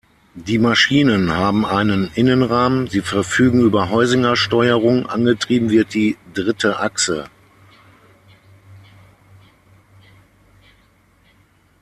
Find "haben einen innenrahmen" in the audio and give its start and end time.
1.35-2.87